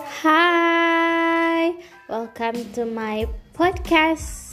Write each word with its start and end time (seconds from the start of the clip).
Hi, 0.00 1.74
welcome 2.08 2.72
to 2.74 2.86
my 2.86 3.26
podcast. 3.52 4.47